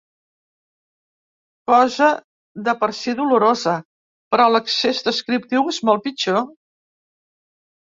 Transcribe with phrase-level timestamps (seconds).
[1.71, 2.07] Cosa
[2.69, 3.75] de per si dolorosa,
[4.33, 6.45] però l'excés descriptiu és molt pitjor.